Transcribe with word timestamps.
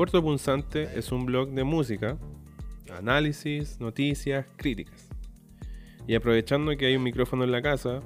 Corto 0.00 0.22
Punzante 0.22 0.88
es 0.98 1.12
un 1.12 1.26
blog 1.26 1.50
de 1.50 1.62
música, 1.62 2.16
análisis, 2.96 3.78
noticias, 3.80 4.46
críticas. 4.56 5.10
Y 6.06 6.14
aprovechando 6.14 6.74
que 6.78 6.86
hay 6.86 6.96
un 6.96 7.02
micrófono 7.02 7.44
en 7.44 7.52
la 7.52 7.60
casa 7.60 8.00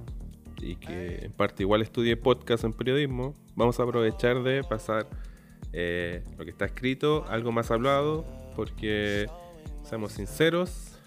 y 0.61 0.75
que 0.75 1.27
en 1.27 1.30
parte 1.30 1.62
igual 1.62 1.83
estudié 1.83 2.17
podcast 2.17 2.65
en 2.65 2.72
periodismo, 2.72 3.37
vamos 3.54 3.79
a 3.79 3.85
aprovechar 3.85 4.43
de 4.43 4.65
pasar 4.65 5.07
eh, 5.72 6.25
lo 6.37 6.44
que 6.44 6.51
está 6.51 6.65
escrito, 6.65 7.26
algo 7.29 7.53
más 7.53 7.71
hablado, 7.71 8.26
porque 8.56 9.29
seamos 9.85 10.15
sinceros, 10.15 10.99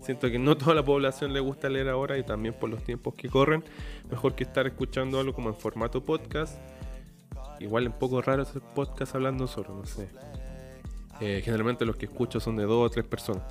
siento 0.00 0.28
que 0.32 0.38
no 0.40 0.56
toda 0.56 0.74
la 0.74 0.84
población 0.84 1.32
le 1.32 1.38
gusta 1.38 1.68
leer 1.68 1.88
ahora 1.88 2.18
y 2.18 2.24
también 2.24 2.54
por 2.54 2.70
los 2.70 2.82
tiempos 2.82 3.14
que 3.14 3.28
corren, 3.28 3.62
mejor 4.10 4.34
que 4.34 4.42
estar 4.42 4.66
escuchando 4.66 5.20
algo 5.20 5.32
como 5.32 5.50
en 5.50 5.54
formato 5.54 6.04
podcast 6.04 6.58
Igual 7.62 7.84
es 7.84 7.92
un 7.92 7.98
poco 7.98 8.20
raro 8.20 8.42
hacer 8.42 8.60
podcast 8.74 9.14
hablando 9.14 9.46
solo, 9.46 9.74
no 9.76 9.86
sé. 9.86 10.08
Eh, 11.20 11.40
generalmente 11.44 11.84
los 11.84 11.96
que 11.96 12.06
escucho 12.06 12.40
son 12.40 12.56
de 12.56 12.64
dos 12.64 12.86
o 12.86 12.90
tres 12.90 13.06
personas. 13.06 13.44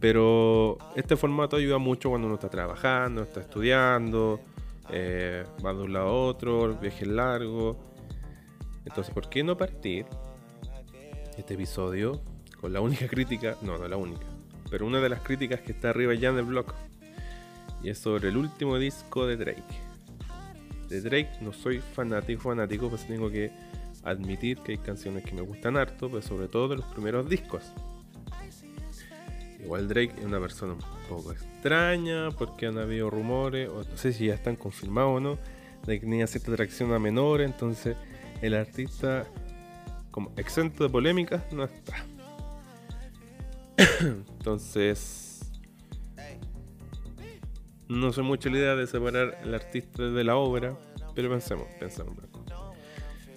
Pero 0.00 0.78
este 0.96 1.16
formato 1.16 1.56
ayuda 1.56 1.76
mucho 1.76 2.08
cuando 2.08 2.26
uno 2.26 2.36
está 2.36 2.48
trabajando, 2.48 3.22
está 3.22 3.40
estudiando, 3.40 4.40
eh, 4.90 5.44
va 5.64 5.74
de 5.74 5.82
un 5.82 5.92
lado 5.92 6.06
a 6.06 6.12
otro, 6.12 6.74
viaje 6.78 7.04
largo. 7.04 7.76
Entonces, 8.86 9.12
¿por 9.12 9.28
qué 9.28 9.44
no 9.44 9.56
partir 9.56 10.06
este 11.36 11.54
episodio 11.54 12.22
con 12.60 12.72
la 12.72 12.80
única 12.80 13.08
crítica? 13.08 13.56
No, 13.60 13.76
no 13.76 13.86
la 13.88 13.98
única. 13.98 14.24
Pero 14.70 14.86
una 14.86 15.00
de 15.00 15.08
las 15.10 15.20
críticas 15.20 15.60
que 15.60 15.72
está 15.72 15.90
arriba 15.90 16.14
ya 16.14 16.30
en 16.30 16.38
el 16.38 16.44
blog. 16.44 16.66
Y 17.82 17.90
es 17.90 17.98
sobre 17.98 18.28
el 18.28 18.38
último 18.38 18.78
disco 18.78 19.26
de 19.26 19.36
Drake 19.36 19.87
de 20.88 21.00
Drake 21.00 21.30
no 21.40 21.52
soy 21.52 21.80
fanático, 21.80 22.42
fanático, 22.42 22.88
pues 22.88 23.06
tengo 23.06 23.30
que 23.30 23.50
admitir 24.04 24.58
que 24.58 24.72
hay 24.72 24.78
canciones 24.78 25.24
que 25.24 25.32
me 25.32 25.42
gustan 25.42 25.76
harto, 25.76 26.08
pero 26.08 26.22
sobre 26.22 26.48
todo 26.48 26.68
de 26.68 26.76
los 26.76 26.86
primeros 26.86 27.28
discos. 27.28 27.62
Igual 29.62 29.88
Drake 29.88 30.14
es 30.18 30.24
una 30.24 30.40
persona 30.40 30.74
un 30.74 30.80
poco 31.08 31.32
extraña 31.32 32.30
porque 32.30 32.66
han 32.66 32.78
habido 32.78 33.10
rumores, 33.10 33.68
o 33.68 33.84
no 33.84 33.96
sé 33.96 34.12
si 34.12 34.26
ya 34.26 34.34
están 34.34 34.56
confirmados 34.56 35.16
o 35.16 35.20
no, 35.20 35.38
de 35.86 35.98
que 35.98 36.06
tenía 36.06 36.26
cierta 36.26 36.52
atracción 36.52 36.92
a 36.92 36.98
menores, 36.98 37.50
entonces 37.50 37.96
el 38.40 38.54
artista 38.54 39.26
como 40.10 40.32
exento 40.36 40.84
de 40.84 40.90
polémicas 40.90 41.42
no 41.52 41.64
está. 41.64 42.04
entonces 44.00 45.27
no 47.88 48.12
soy 48.12 48.24
mucho 48.24 48.50
la 48.50 48.58
idea 48.58 48.76
de 48.76 48.86
separar 48.86 49.38
el 49.42 49.54
artista 49.54 50.02
de 50.02 50.24
la 50.24 50.36
obra, 50.36 50.76
pero 51.14 51.30
pensemos, 51.30 51.66
pensemos. 51.80 52.14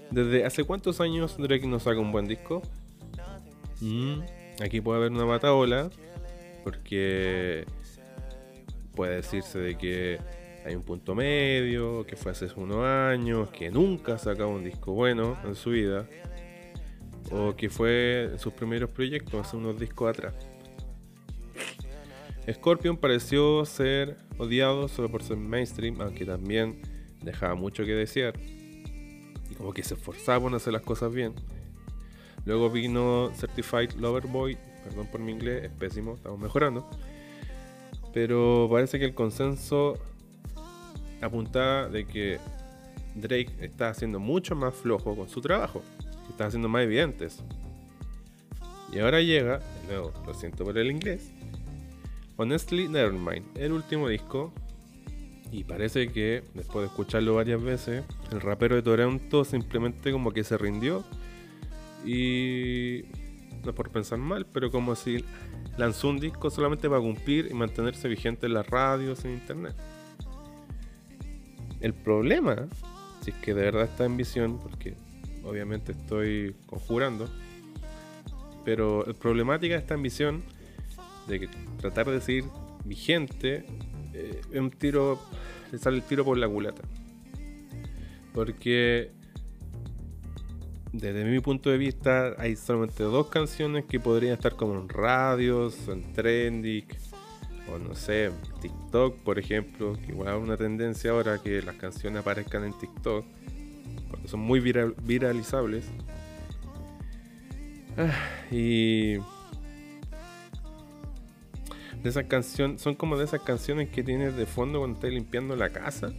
¿Desde 0.10 0.46
hace 0.46 0.66
cuántos 0.66 1.00
años 1.00 1.38
Drake 1.38 1.66
no 1.68 1.80
saca 1.80 2.00
un 2.00 2.12
buen 2.12 2.28
disco? 2.28 2.62
Mm, 3.80 4.20
aquí 4.62 4.82
puede 4.82 5.00
haber 5.00 5.12
una 5.12 5.24
bataola, 5.24 5.90
porque 6.66 7.66
puede 8.94 9.16
decirse 9.16 9.58
de 9.58 9.78
que 9.78 10.20
hay 10.66 10.76
un 10.76 10.84
punto 10.84 11.16
medio, 11.16 12.06
que 12.06 12.18
fue 12.18 12.34
hace 12.34 12.48
unos 12.58 12.86
años, 12.86 13.50
que 13.52 13.72
nunca 13.72 14.16
ha 14.16 14.18
sacado 14.18 14.50
un 14.50 14.66
disco 14.66 14.92
bueno 14.92 15.38
en 15.46 15.56
su 15.56 15.72
vida, 15.72 16.06
o 17.32 17.56
que 17.56 17.70
fue 17.70 18.26
en 18.34 18.40
sus 18.40 18.52
primeros 18.52 18.90
proyectos, 18.90 19.48
hace 19.48 19.56
unos 19.56 19.80
discos 19.80 20.10
atrás. 20.10 20.51
Scorpion 22.54 22.98
pareció 22.98 23.66
ser 23.66 24.18
odiado 24.38 24.88
solo 24.88 25.10
por 25.10 25.24
ser 25.24 25.38
mainstream, 25.38 26.02
aunque 26.02 26.26
también 26.26 26.82
dejaba 27.22 27.56
mucho 27.56 27.86
que 27.86 27.94
desear. 27.94 28.34
Y 29.50 29.56
como 29.56 29.74
que 29.74 29.84
se 29.84 29.94
esforzaba 29.94 30.40
por 30.42 30.56
hacer 30.56 30.74
las 30.74 30.82
cosas 30.82 31.14
bien. 31.14 31.34
Luego 32.46 32.70
vino 32.70 33.32
Certified 33.36 33.92
Lover 34.00 34.28
Boy, 34.28 34.58
perdón 34.84 35.08
por 35.12 35.22
mi 35.22 35.32
inglés, 35.32 35.66
es 35.66 35.72
pésimo, 35.72 36.16
estamos 36.16 36.40
mejorando. 36.40 36.90
Pero 38.14 38.68
parece 38.72 38.98
que 38.98 39.06
el 39.06 39.14
consenso 39.14 39.98
apuntaba 41.22 41.88
de 41.88 42.06
que 42.06 42.40
Drake 43.16 43.52
está 43.62 43.90
haciendo 43.90 44.20
mucho 44.20 44.56
más 44.56 44.74
flojo 44.74 45.16
con 45.16 45.30
su 45.30 45.42
trabajo, 45.42 45.84
está 46.30 46.46
haciendo 46.48 46.68
más 46.68 46.84
evidentes. 46.84 47.44
Y 48.92 49.00
ahora 49.00 49.22
llega, 49.22 49.62
lo 50.26 50.34
siento 50.34 50.66
por 50.66 50.78
el 50.78 50.92
inglés, 50.92 51.32
Honestly 52.42 52.88
Nevermind, 52.88 53.56
el 53.56 53.72
último 53.72 54.08
disco. 54.08 54.52
Y 55.52 55.64
parece 55.64 56.12
que, 56.12 56.44
después 56.56 56.84
de 56.84 56.88
escucharlo 56.88 57.36
varias 57.36 57.62
veces, 57.62 58.04
el 58.32 58.42
rapero 58.42 58.76
de 58.76 58.82
Toronto 58.82 59.46
simplemente 59.46 60.12
como 60.12 60.32
que 60.32 60.44
se 60.44 60.58
rindió. 60.58 61.04
Y 62.04 63.04
no 63.64 63.76
por 63.76 63.92
pensar 63.92 64.18
mal, 64.18 64.48
pero 64.48 64.72
como 64.72 64.96
si 64.96 65.24
lanzó 65.78 66.10
un 66.10 66.20
disco 66.20 66.50
solamente 66.50 66.90
para 66.90 67.00
cumplir 67.00 67.48
y 67.52 67.54
mantenerse 67.54 68.08
vigente 68.08 68.48
en 68.48 68.56
las 68.56 68.68
radios, 68.68 69.24
en 69.24 69.34
internet. 69.34 69.76
El 71.80 71.94
problema, 71.94 72.68
si 73.22 73.30
es 73.30 73.38
que 73.38 73.54
de 73.54 73.66
verdad 73.66 73.84
está 73.84 74.06
en 74.06 74.18
visión, 74.18 74.58
porque 74.58 74.96
obviamente 75.44 75.92
estoy 75.92 76.56
conjurando, 76.66 77.30
pero 78.66 79.06
el 79.06 79.14
problemática 79.14 79.76
de 79.76 79.82
esta 79.82 79.94
ambición 79.94 80.44
de 81.28 81.40
que 81.40 81.50
tratar 81.80 82.10
de 82.10 82.22
seguir 82.22 82.46
vigente 82.84 83.66
eh, 84.14 84.42
es 84.52 84.60
un 84.60 84.72
tiro, 84.72 85.20
le 85.72 85.78
sale 85.78 85.98
el 85.98 86.04
tiro 86.04 86.26
por 86.26 86.38
la 86.38 86.48
culata. 86.48 86.82
Porque 88.34 89.12
desde 90.94 91.24
mi 91.24 91.40
punto 91.40 91.70
de 91.70 91.78
vista 91.78 92.36
hay 92.38 92.56
solamente 92.56 93.04
dos 93.04 93.28
canciones 93.28 93.86
que 93.86 94.00
podrían 94.00 94.34
estar 94.34 94.56
como 94.56 94.76
en 94.80 94.90
radios, 94.90 95.88
en 95.88 96.14
trending, 96.14 96.86
o 97.74 97.78
no 97.78 97.96
sé, 97.96 98.32
TikTok 98.62 99.18
por 99.20 99.40
ejemplo, 99.40 99.94
que 99.94 100.12
igual 100.12 100.36
es 100.36 100.44
una 100.44 100.58
tendencia 100.58 101.12
ahora 101.12 101.42
que 101.42 101.62
las 101.62 101.76
canciones 101.76 102.22
aparezcan 102.22 102.66
en 102.66 102.74
TikTok, 102.78 103.26
porque 104.10 104.28
son 104.28 104.42
muy 104.42 104.60
viralizables. 104.60 105.86
Ah, 107.98 108.14
y 108.52 109.18
de 112.04 112.10
esas 112.10 112.26
canciones, 112.26 112.82
son 112.82 112.96
como 112.96 113.18
de 113.18 113.26
esas 113.26 113.42
canciones 113.42 113.90
que 113.90 114.04
tienes 114.04 114.36
de 114.36 114.46
fondo 114.46 114.80
cuando 114.80 114.96
estás 114.96 115.12
limpiando 115.12 115.56
la 115.56 115.70
casa. 115.70 116.12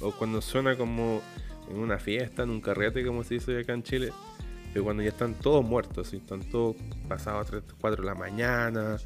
O 0.00 0.12
cuando 0.12 0.40
suena 0.40 0.76
como 0.76 1.20
en 1.68 1.78
una 1.78 1.98
fiesta, 1.98 2.44
en 2.44 2.50
un 2.50 2.60
carrete, 2.60 3.04
como 3.04 3.24
se 3.24 3.34
dice 3.34 3.58
acá 3.58 3.72
en 3.72 3.82
Chile. 3.82 4.12
Pero 4.72 4.84
cuando 4.84 5.02
ya 5.02 5.08
están 5.08 5.34
todos 5.34 5.64
muertos, 5.64 6.12
y 6.12 6.18
están 6.18 6.40
todos 6.40 6.76
pasados 7.08 7.48
a 7.48 7.50
3, 7.50 7.62
4 7.80 8.02
de 8.02 8.06
la 8.06 8.14
mañana, 8.14 8.98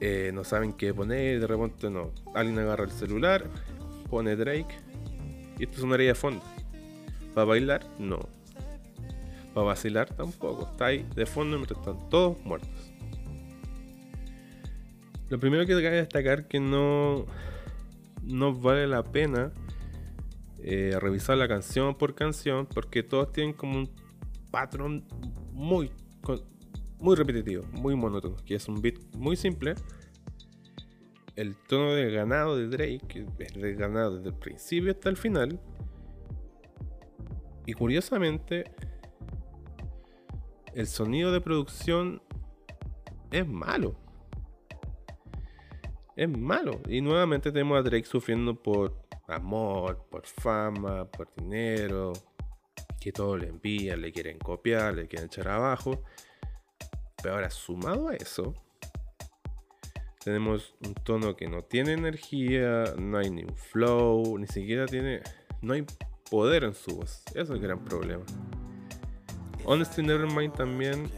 eh, 0.00 0.30
no 0.32 0.44
saben 0.44 0.72
qué 0.74 0.92
poner, 0.94 1.40
de 1.40 1.46
repente 1.46 1.90
no. 1.90 2.12
Alguien 2.34 2.58
agarra 2.58 2.84
el 2.84 2.90
celular, 2.90 3.44
pone 4.08 4.36
Drake, 4.36 4.78
y 5.58 5.64
esto 5.64 5.80
sonaría 5.80 6.08
de 6.08 6.14
fondo. 6.14 6.42
¿Para 7.34 7.46
bailar? 7.46 7.84
No. 7.98 8.20
¿Para 9.54 9.66
vacilar? 9.66 10.08
Tampoco. 10.14 10.68
Está 10.70 10.86
ahí 10.86 11.06
de 11.14 11.26
fondo 11.26 11.56
mientras 11.56 11.80
están 11.80 12.08
todos 12.10 12.38
muertos. 12.44 12.95
Lo 15.28 15.40
primero 15.40 15.66
que 15.66 15.72
cabe 15.72 15.96
destacar 15.96 16.46
que 16.46 16.60
no, 16.60 17.26
no 18.22 18.54
vale 18.54 18.86
la 18.86 19.02
pena 19.02 19.52
eh, 20.62 20.96
revisar 21.00 21.36
la 21.36 21.48
canción 21.48 21.96
por 21.96 22.14
canción 22.14 22.66
porque 22.66 23.02
todos 23.02 23.32
tienen 23.32 23.52
como 23.52 23.78
un 23.78 23.90
patrón 24.52 25.04
muy, 25.52 25.90
muy 27.00 27.16
repetitivo, 27.16 27.64
muy 27.72 27.96
monótono, 27.96 28.36
que 28.44 28.54
es 28.54 28.68
un 28.68 28.80
beat 28.80 28.98
muy 29.16 29.36
simple. 29.36 29.74
El 31.34 31.56
tono 31.56 31.92
de 31.92 32.10
ganado 32.12 32.56
de 32.56 32.68
Drake 32.68 33.26
es 33.40 33.54
de 33.54 33.74
ganado 33.74 34.16
desde 34.18 34.28
el 34.28 34.36
principio 34.36 34.92
hasta 34.92 35.08
el 35.08 35.16
final. 35.16 35.60
Y 37.66 37.72
curiosamente, 37.72 38.70
el 40.72 40.86
sonido 40.86 41.32
de 41.32 41.40
producción 41.40 42.22
es 43.32 43.46
malo 43.46 44.05
es 46.16 46.28
malo. 46.28 46.80
Y 46.88 47.02
nuevamente 47.02 47.52
tenemos 47.52 47.78
a 47.78 47.82
Drake 47.82 48.06
sufriendo 48.06 48.60
por 48.60 48.96
amor, 49.28 50.06
por 50.10 50.26
fama, 50.26 51.04
por 51.04 51.32
dinero, 51.36 52.14
que 52.98 53.12
todo 53.12 53.36
le 53.36 53.48
envían, 53.48 54.00
le 54.00 54.10
quieren 54.10 54.38
copiar, 54.38 54.94
le 54.94 55.06
quieren 55.06 55.26
echar 55.26 55.48
abajo. 55.48 56.02
Pero 57.22 57.34
ahora, 57.34 57.50
sumado 57.50 58.08
a 58.08 58.16
eso, 58.16 58.54
tenemos 60.24 60.74
un 60.84 60.94
tono 60.94 61.36
que 61.36 61.48
no 61.48 61.62
tiene 61.62 61.92
energía, 61.92 62.94
no 62.98 63.18
hay 63.18 63.30
ni 63.30 63.44
un 63.44 63.56
flow, 63.56 64.38
ni 64.38 64.46
siquiera 64.46 64.86
tiene. 64.86 65.20
No 65.60 65.74
hay 65.74 65.84
poder 66.30 66.64
en 66.64 66.74
su 66.74 66.96
voz. 66.96 67.22
Eso 67.30 67.40
es 67.42 67.50
el 67.50 67.60
gran 67.60 67.84
problema. 67.84 68.24
Honestly 69.64 70.04
Nevermind 70.04 70.54
también 70.54 71.10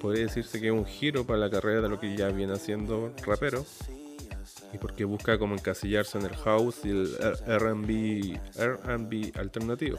podría 0.00 0.24
decirse 0.24 0.60
que 0.60 0.68
es 0.68 0.72
un 0.72 0.84
giro 0.84 1.26
para 1.26 1.38
la 1.38 1.50
carrera 1.50 1.80
de 1.80 1.88
lo 1.88 1.98
que 1.98 2.14
ya 2.16 2.28
viene 2.28 2.52
haciendo 2.52 3.12
rapero 3.26 3.64
y 4.72 4.78
porque 4.78 5.04
busca 5.04 5.38
como 5.38 5.54
encasillarse 5.54 6.18
en 6.18 6.26
el 6.26 6.36
house 6.36 6.80
y 6.84 6.90
el 6.90 7.16
RB 7.46 9.38
alternativo. 9.38 9.98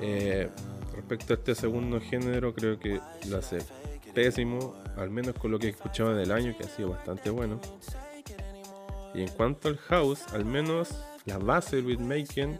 Eh, 0.00 0.48
respecto 0.94 1.32
a 1.32 1.36
este 1.36 1.54
segundo 1.54 2.00
género, 2.00 2.54
creo 2.54 2.78
que 2.78 3.00
lo 3.28 3.38
hace 3.38 3.58
pésimo, 4.14 4.74
al 4.96 5.10
menos 5.10 5.34
con 5.34 5.50
lo 5.50 5.58
que 5.58 5.68
he 5.68 5.70
escuchado 5.70 6.14
del 6.14 6.32
año, 6.32 6.56
que 6.56 6.64
ha 6.64 6.68
sido 6.68 6.90
bastante 6.90 7.30
bueno. 7.30 7.60
Y 9.14 9.22
en 9.22 9.28
cuanto 9.28 9.68
al 9.68 9.76
house, 9.78 10.22
al 10.32 10.44
menos 10.44 10.90
la 11.26 11.38
base 11.38 11.76
del 11.76 11.86
beatmaking, 11.86 12.58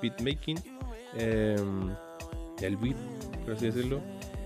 beatmaking 0.00 0.58
em, 1.14 1.94
el 2.60 2.76
beat, 2.76 2.96
por 3.44 3.54
así 3.54 3.66
decirlo, 3.66 4.00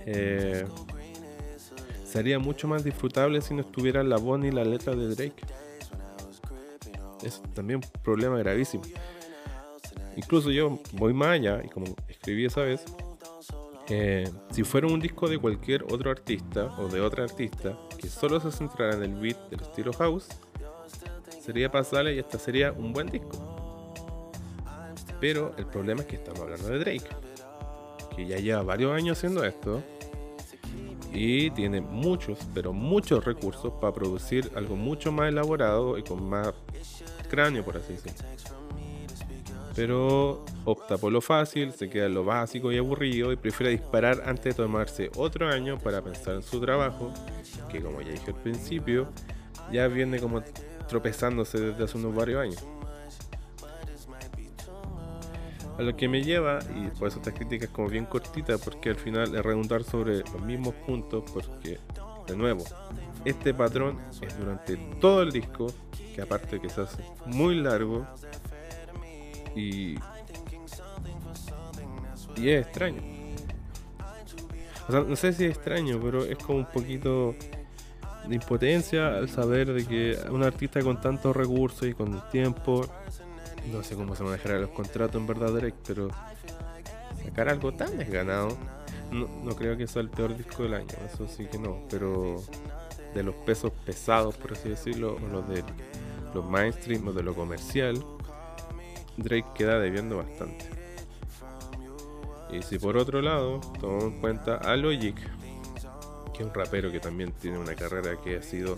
eh, 0.07 0.65
sería 2.14 2.38
mucho 2.38 2.69
más 2.69 2.84
disfrutable 2.84 3.40
si 3.40 3.55
no 3.55 3.62
estuviera 3.62 4.05
la 4.05 4.19
voz 4.19 4.38
ni 4.38 4.52
la 4.52 4.62
letra 4.62 4.94
de 4.94 5.08
Drake. 5.16 5.43
Es 7.25 7.43
también 7.55 7.81
un 7.82 8.02
problema 8.02 8.38
gravísimo. 8.38 8.84
Incluso 10.14 10.52
yo 10.52 10.78
voy 10.93 11.12
más 11.12 11.31
allá, 11.31 11.61
y 11.64 11.69
como 11.69 11.87
escribí 12.06 12.44
esa 12.44 12.61
vez, 12.61 12.84
eh, 13.88 14.31
si 14.52 14.62
fuera 14.62 14.87
un 14.87 15.00
disco 15.00 15.28
de 15.28 15.38
cualquier 15.38 15.82
otro 15.90 16.08
artista 16.12 16.72
o 16.78 16.87
de 16.87 17.00
otra 17.00 17.25
artista 17.25 17.76
que 17.99 18.06
solo 18.06 18.38
se 18.38 18.52
centrara 18.52 18.94
en 18.94 19.02
el 19.02 19.14
beat 19.14 19.50
del 19.50 19.62
estilo 19.62 19.93
house, 19.94 20.28
sería 21.44 21.69
pasable 21.69 22.14
y 22.14 22.20
esta 22.20 22.38
sería 22.38 22.70
un 22.70 22.93
buen 22.93 23.08
disco. 23.08 23.82
Pero 25.20 25.52
el 25.58 25.66
problema 25.66 26.02
es 26.02 26.06
que 26.06 26.14
estamos 26.14 26.43
hablando 26.43 26.69
de 26.69 26.78
Drake, 26.78 27.08
que 28.14 28.25
ya 28.25 28.38
lleva 28.38 28.62
varios 28.62 28.93
años 28.93 29.19
haciendo 29.19 29.44
esto 29.44 29.82
y 31.14 31.50
tiene 31.50 31.81
muchos, 31.81 32.38
pero 32.52 32.72
muchos 32.72 33.25
recursos 33.25 33.72
para 33.81 33.94
producir 33.94 34.50
algo 34.56 34.76
mucho 34.76 35.12
más 35.12 35.28
elaborado 35.28 35.96
y 35.96 36.02
con 36.02 36.28
más 36.28 36.52
cráneo, 37.31 37.64
por 37.64 37.76
así 37.76 37.94
decirlo 37.94 38.25
pero 39.75 40.44
opta 40.64 40.99
por 40.99 41.12
lo 41.12 41.20
fácil, 41.20 41.72
se 41.72 41.90
queda 41.90 42.06
en 42.06 42.14
lo 42.14 42.25
básico 42.25 42.70
y 42.70 42.78
aburrido 42.78 43.32
y 43.32 43.37
prefiere 43.37 43.72
disparar 43.72 44.22
antes 44.26 44.56
de 44.56 44.62
tomarse 44.62 45.11
otro 45.16 45.49
año 45.49 45.78
para 45.78 46.00
pensar 46.02 46.37
en 46.37 46.43
su 46.43 46.61
trabajo, 46.61 47.12
que 47.70 47.81
como 47.81 48.00
ya 48.00 48.12
dije 48.12 48.31
al 48.31 48.40
principio, 48.40 49.08
ya 49.72 49.88
viene 49.88 50.20
como 50.20 50.43
tropezándose 50.88 51.58
desde 51.58 51.84
hace 51.84 51.99
unos 51.99 52.14
varios 52.14 52.40
años. 52.40 52.64
A 55.79 55.82
lo 55.82 55.97
que 55.97 56.09
me 56.09 56.23
lleva, 56.23 56.61
y 56.75 56.88
por 56.99 57.09
eso 57.09 57.19
esta 57.19 57.32
crítica 57.32 57.65
es 57.65 57.71
como 57.71 57.88
bien 57.88 58.06
cortita, 58.06 58.59
porque 58.59 58.91
al 58.91 58.97
final 58.97 59.35
es 59.35 59.43
redundar 59.43 59.82
sobre 59.82 60.19
los 60.19 60.41
mismos 60.41 60.75
puntos, 60.87 61.25
porque, 61.32 61.79
de 62.26 62.37
nuevo, 62.37 62.65
este 63.25 63.53
patrón 63.55 63.99
es 64.21 64.38
durante 64.38 64.76
todo 65.00 65.23
el 65.23 65.32
disco, 65.32 65.67
que 66.15 66.23
aparte 66.23 66.61
que 66.61 66.69
se 66.69 66.82
hace 66.82 67.03
muy 67.26 67.56
largo, 67.56 68.06
y, 69.56 69.94
es 72.37 72.67
extraño. 72.67 73.03
O 74.88 74.93
sea, 74.93 75.00
no 75.00 75.17
sé 75.17 75.32
si 75.32 75.44
es 75.44 75.56
extraño, 75.56 75.99
pero 76.00 76.25
es 76.25 76.38
como 76.38 76.59
un 76.59 76.67
poquito 76.67 77.35
de 78.29 78.35
impotencia 78.35 79.17
al 79.17 79.29
saber 79.29 79.73
de 79.73 79.87
que 79.87 80.19
un 80.31 80.43
artista 80.43 80.81
con 80.82 81.00
tantos 81.00 81.35
recursos 81.35 81.88
y 81.88 81.94
con 81.94 82.23
tiempo, 82.31 82.87
no 83.72 83.82
sé 83.82 83.94
cómo 83.94 84.14
se 84.14 84.22
manejarán 84.22 84.62
los 84.62 84.70
contratos 84.70 85.16
en 85.16 85.26
verdad, 85.26 85.52
Drake, 85.52 85.76
pero 85.87 86.08
sacar 87.25 87.49
algo 87.49 87.72
tan 87.72 87.96
desganado, 87.96 88.56
no, 89.11 89.28
no 89.43 89.56
creo 89.56 89.76
que 89.76 89.87
sea 89.87 90.02
el 90.02 90.11
peor 90.11 90.37
disco 90.37 90.62
del 90.62 90.75
año, 90.75 90.94
eso 91.12 91.26
sí 91.26 91.46
que 91.46 91.58
no, 91.58 91.78
pero 91.88 92.43
de 93.14 93.22
los 93.22 93.34
pesos 93.37 93.72
pesados, 93.84 94.37
por 94.37 94.52
así 94.52 94.69
decirlo, 94.69 95.16
o 95.16 95.28
los 95.28 95.49
de 95.49 95.64
los 96.34 96.44
mainstream 96.44 97.06
o 97.08 97.12
de 97.12 97.22
lo 97.22 97.34
comercial, 97.34 98.05
Drake 99.16 99.46
queda 99.55 99.78
debiendo 99.78 100.16
bastante. 100.16 100.69
Y 102.50 102.62
si 102.62 102.78
por 102.78 102.96
otro 102.96 103.22
lado 103.22 103.61
tomamos 103.81 104.05
en 104.05 104.20
cuenta 104.20 104.56
a 104.56 104.76
Logic, 104.76 105.16
que 106.32 106.43
es 106.43 106.49
un 106.49 106.55
rapero 106.55 106.90
que 106.90 107.00
también 107.00 107.32
tiene 107.32 107.58
una 107.58 107.75
carrera 107.75 108.20
que 108.20 108.37
ha 108.37 108.43
sido, 108.43 108.76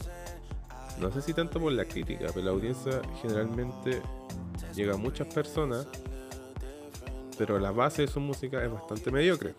no 1.00 1.10
sé 1.10 1.22
si 1.22 1.32
tanto 1.32 1.58
por 1.58 1.72
la 1.72 1.84
crítica, 1.84 2.26
pero 2.32 2.44
la 2.44 2.52
audiencia 2.52 3.00
generalmente 3.22 4.02
llega 4.76 4.94
a 4.94 4.96
muchas 4.96 5.32
personas, 5.32 5.88
pero 7.36 7.58
la 7.58 7.72
base 7.72 8.02
de 8.02 8.08
su 8.08 8.20
música 8.20 8.62
es 8.62 8.70
bastante 8.70 9.10
mediocre. 9.10 9.54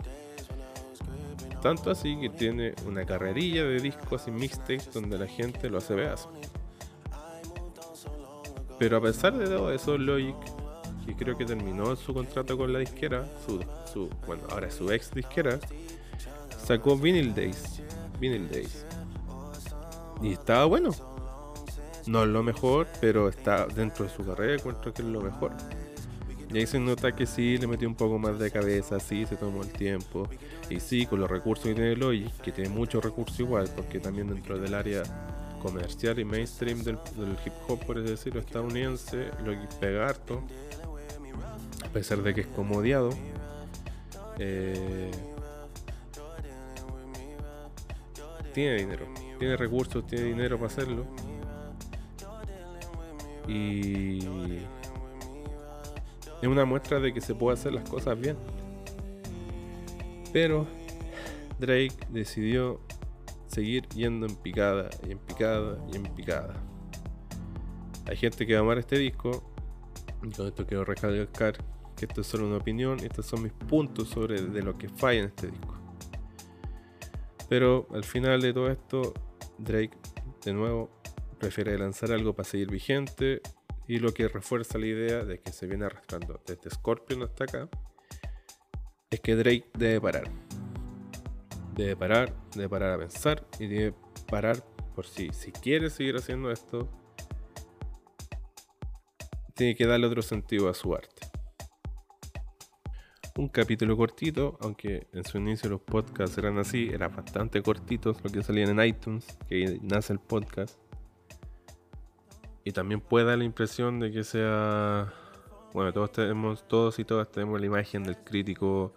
Tanto 1.61 1.91
así 1.91 2.17
que 2.19 2.29
tiene 2.29 2.75
una 2.85 3.05
carrerilla 3.05 3.63
de 3.65 3.79
discos 3.79 4.27
y 4.27 4.31
mixtapes 4.31 4.93
donde 4.93 5.17
la 5.17 5.27
gente 5.27 5.69
lo 5.69 5.79
hace 5.79 5.95
veas. 5.95 6.29
Pero 8.79 8.97
a 8.97 9.01
pesar 9.01 9.35
de 9.35 9.45
todo 9.45 9.71
eso, 9.73 9.97
Logic 9.97 10.35
que 11.07 11.15
creo 11.15 11.37
que 11.37 11.45
terminó 11.45 11.95
su 11.95 12.13
contrato 12.13 12.57
con 12.57 12.73
la 12.73 12.79
disquera, 12.79 13.25
su, 13.45 14.09
bueno, 14.25 14.43
ahora 14.51 14.69
su 14.69 14.91
ex 14.91 15.11
disquera, 15.13 15.57
sacó 16.65 16.97
Vinyl 16.97 17.33
Days. 17.33 17.81
Vinyl 18.19 18.49
Days. 18.49 18.85
Y 20.21 20.33
estaba 20.33 20.65
bueno. 20.65 20.91
No 22.07 22.23
es 22.23 22.29
lo 22.29 22.41
mejor, 22.43 22.87
pero 23.01 23.29
está 23.29 23.67
dentro 23.67 24.05
de 24.05 24.11
su 24.11 24.25
carrera, 24.25 24.55
encuentro 24.55 24.93
que 24.93 25.01
es 25.01 25.07
lo 25.07 25.21
mejor. 25.21 25.51
Y 26.53 26.57
ahí 26.59 26.65
se 26.65 26.79
nota 26.79 27.13
que 27.13 27.25
sí, 27.25 27.57
le 27.57 27.67
metió 27.67 27.87
un 27.87 27.95
poco 27.95 28.17
más 28.17 28.39
de 28.39 28.49
cabeza, 28.49 28.99
sí, 28.99 29.25
se 29.25 29.35
tomó 29.35 29.61
el 29.63 29.71
tiempo. 29.71 30.29
Y 30.69 30.79
sí, 30.79 31.05
con 31.05 31.19
los 31.19 31.29
recursos 31.29 31.65
que 31.65 31.73
tiene 31.73 31.95
Logic, 31.95 32.31
que 32.41 32.51
tiene 32.51 32.69
muchos 32.69 33.03
recursos 33.03 33.37
igual, 33.39 33.69
porque 33.75 33.99
también 33.99 34.27
dentro 34.29 34.57
del 34.57 34.73
área 34.73 35.03
comercial 35.61 36.17
y 36.19 36.25
mainstream 36.25 36.83
del, 36.83 36.97
hip 37.45 37.53
hop, 37.67 37.85
por 37.85 38.01
decirlo, 38.01 38.39
estadounidense, 38.39 39.31
Logic 39.43 39.73
pega 39.79 40.07
harto 40.07 40.41
a 41.87 41.89
pesar 41.89 42.21
de 42.21 42.33
que 42.33 42.41
es 42.41 42.47
como 42.47 42.77
odiado. 42.77 43.09
Eh, 44.39 45.11
tiene 48.53 48.75
dinero, 48.75 49.05
tiene 49.39 49.57
recursos, 49.57 50.05
tiene 50.05 50.25
dinero 50.25 50.57
para 50.57 50.67
hacerlo. 50.67 51.05
Y 53.47 54.19
es 56.41 56.47
una 56.47 56.65
muestra 56.65 56.99
de 56.99 57.13
que 57.13 57.21
se 57.21 57.33
puede 57.33 57.57
hacer 57.57 57.73
las 57.73 57.89
cosas 57.89 58.19
bien. 58.19 58.37
Pero 60.33 60.67
Drake 61.59 61.95
decidió 62.09 62.79
seguir 63.47 63.87
yendo 63.89 64.27
en 64.27 64.35
picada 64.35 64.89
y 65.07 65.11
en 65.11 65.19
picada 65.19 65.77
y 65.91 65.95
en 65.95 66.03
picada. 66.03 66.53
Hay 68.05 68.17
gente 68.17 68.45
que 68.45 68.53
va 68.53 68.59
a 68.59 68.63
amar 68.63 68.77
este 68.77 68.97
disco. 68.97 69.43
Y 70.23 70.29
con 70.31 70.47
esto 70.47 70.65
quiero 70.65 70.83
recalcar 70.85 71.57
que 71.95 72.05
esto 72.05 72.21
es 72.21 72.27
solo 72.27 72.47
una 72.47 72.57
opinión, 72.57 72.99
estos 72.99 73.25
son 73.25 73.43
mis 73.43 73.51
puntos 73.51 74.09
sobre 74.09 74.41
de 74.41 74.61
lo 74.61 74.77
que 74.77 74.87
falla 74.89 75.19
en 75.21 75.25
este 75.25 75.47
disco. 75.47 75.75
Pero 77.49 77.87
al 77.93 78.03
final 78.03 78.41
de 78.41 78.53
todo 78.53 78.69
esto, 78.69 79.13
Drake, 79.57 79.97
de 80.43 80.53
nuevo, 80.53 80.91
prefiere 81.37 81.77
lanzar 81.77 82.11
algo 82.11 82.33
para 82.33 82.47
seguir 82.47 82.69
vigente 82.69 83.41
y 83.87 83.99
lo 83.99 84.13
que 84.13 84.27
refuerza 84.27 84.77
la 84.77 84.87
idea 84.87 85.23
de 85.23 85.39
que 85.39 85.51
se 85.51 85.67
viene 85.67 85.85
arrastrando 85.85 86.41
desde 86.45 86.69
Scorpion 86.69 87.23
hasta 87.23 87.45
acá 87.45 87.69
es 89.09 89.19
que 89.21 89.35
Drake 89.35 89.69
debe 89.77 90.01
parar. 90.01 90.31
Debe 91.75 91.95
parar, 91.95 92.33
debe 92.55 92.69
parar 92.69 92.91
a 92.91 92.97
pensar 92.97 93.47
y 93.59 93.67
debe 93.67 93.95
parar 94.29 94.63
por 94.95 95.05
si, 95.05 95.29
si 95.31 95.51
quiere 95.51 95.89
seguir 95.89 96.15
haciendo 96.17 96.51
esto, 96.51 96.89
tiene 99.53 99.75
que 99.75 99.85
darle 99.85 100.07
otro 100.07 100.21
sentido 100.21 100.69
a 100.69 100.73
su 100.73 100.93
arte 100.93 101.27
un 103.37 103.49
capítulo 103.49 103.95
cortito, 103.95 104.57
aunque 104.61 105.07
en 105.13 105.23
su 105.23 105.37
inicio 105.37 105.69
los 105.69 105.81
podcasts 105.81 106.37
eran 106.37 106.57
así, 106.57 106.89
eran 106.91 107.15
bastante 107.15 107.61
cortitos 107.61 108.17
lo 108.23 108.31
que 108.31 108.43
salían 108.43 108.79
en 108.79 108.85
iTunes, 108.85 109.37
que 109.47 109.79
nace 109.83 110.13
el 110.13 110.19
podcast. 110.19 110.86
Y 112.67 112.73
también 112.73 112.99
puede 112.99 113.27
dar 113.27 113.37
la 113.37 113.45
impresión 113.45 113.97
de 114.01 114.11
que 114.11 114.25
sea. 114.25 115.13
Bueno, 115.71 115.93
todos 115.93 116.11
tenemos, 116.11 116.67
todos 116.67 116.99
y 116.99 117.05
todas 117.05 117.31
tenemos 117.31 117.61
la 117.61 117.65
imagen 117.65 118.03
del 118.03 118.17
crítico 118.17 118.93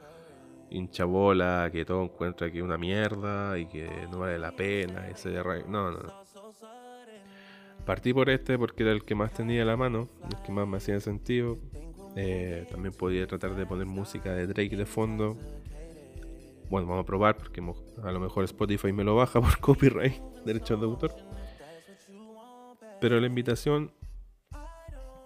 hinchabola, 0.70 1.70
que 1.70 1.84
todo 1.84 2.02
encuentra 2.02 2.50
que 2.50 2.58
es 2.58 2.64
una 2.64 2.76
mierda 2.76 3.56
y 3.56 3.66
que 3.66 3.88
no 4.10 4.18
vale 4.18 4.40
la 4.40 4.50
pena. 4.50 5.08
Ese 5.08 5.30
no, 5.30 5.62
no, 5.68 5.90
no. 5.92 6.12
Partí 7.86 8.12
por 8.12 8.28
este 8.28 8.58
porque 8.58 8.82
era 8.82 8.90
el 8.90 9.04
que 9.04 9.14
más 9.14 9.32
tenía 9.32 9.64
la 9.64 9.76
mano, 9.76 10.08
el 10.28 10.42
que 10.42 10.50
más 10.50 10.66
me 10.66 10.78
hacía 10.78 10.98
sentido. 10.98 11.56
Eh, 12.16 12.66
también 12.72 12.92
podría 12.92 13.24
tratar 13.28 13.54
de 13.54 13.66
poner 13.66 13.86
música 13.86 14.32
de 14.34 14.48
Drake 14.48 14.76
de 14.76 14.84
fondo. 14.84 15.36
Bueno, 16.68 16.88
vamos 16.88 17.04
a 17.04 17.06
probar 17.06 17.36
porque 17.36 17.62
a 18.02 18.10
lo 18.10 18.18
mejor 18.18 18.42
Spotify 18.42 18.92
me 18.92 19.04
lo 19.04 19.14
baja 19.14 19.40
por 19.40 19.60
copyright, 19.60 20.20
derechos 20.44 20.80
de 20.80 20.86
autor. 20.86 21.14
Pero 23.00 23.19
la 23.21 23.26
invitación 23.26 23.92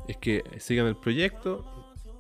es 0.09 0.17
que 0.19 0.43
sigan 0.59 0.87
el 0.87 0.97
proyecto, 0.97 1.65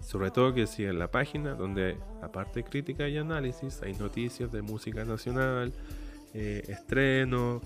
sobre 0.01 0.31
todo 0.31 0.53
que 0.53 0.67
sigan 0.67 0.99
la 0.99 1.11
página 1.11 1.55
donde 1.55 1.99
aparte 2.23 2.63
de 2.63 2.65
crítica 2.69 3.09
y 3.09 3.17
análisis 3.17 3.81
hay 3.83 3.95
noticias 3.95 4.51
de 4.53 4.63
música 4.63 5.05
nacional, 5.05 5.73
eh, 6.35 6.63
estreno, 6.69 7.61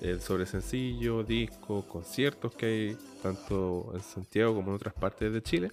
eh, 0.00 0.18
sobre 0.20 0.46
sencillo, 0.46 1.22
discos, 1.22 1.84
conciertos 1.84 2.54
que 2.54 2.66
hay 2.66 2.96
tanto 3.22 3.92
en 3.94 4.00
Santiago 4.00 4.54
como 4.54 4.70
en 4.70 4.76
otras 4.76 4.94
partes 4.94 5.32
de 5.32 5.42
Chile. 5.42 5.70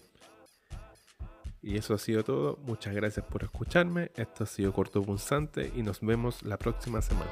Y 1.62 1.78
eso 1.78 1.94
ha 1.94 1.98
sido 1.98 2.24
todo. 2.24 2.60
Muchas 2.64 2.94
gracias 2.94 3.26
por 3.26 3.44
escucharme. 3.44 4.12
Esto 4.16 4.44
ha 4.44 4.48
sido 4.48 4.72
Corto 4.72 5.02
Punzante 5.02 5.72
y 5.76 5.82
nos 5.82 6.00
vemos 6.02 6.44
la 6.44 6.58
próxima 6.58 7.02
semana. 7.02 7.32